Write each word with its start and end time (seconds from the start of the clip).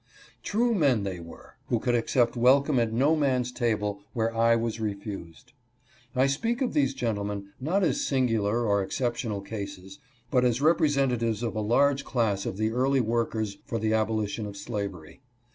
True 0.41 0.73
men 0.73 1.03
they 1.03 1.19
were, 1.19 1.57
who 1.67 1.79
could 1.79 1.93
accept 1.93 2.35
welcome 2.35 2.79
at 2.79 2.91
no 2.91 3.15
man's 3.15 3.51
table 3.51 4.01
where 4.13 4.35
I 4.35 4.55
was 4.55 4.79
refused. 4.79 5.53
I 6.15 6.25
speak 6.25 6.59
of 6.63 6.73
these 6.73 6.95
gentlemen, 6.95 7.49
not 7.59 7.83
as 7.83 8.03
singular 8.03 8.65
or 8.65 8.81
exceptional 8.81 9.41
cases, 9.41 9.99
but 10.31 10.43
as 10.43 10.59
representatives 10.59 11.43
of 11.43 11.55
a 11.55 11.61
large 11.61 12.03
class 12.03 12.47
of 12.47 12.57
the 12.57 12.71
early 12.71 12.99
workers 12.99 13.59
for 13.67 13.77
the 13.77 13.93
abolition 13.93 14.47
of 14.47 14.57
slavery. 14.57 15.21